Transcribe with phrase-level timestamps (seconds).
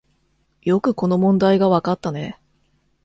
[0.63, 2.39] よくこの問題がわかったね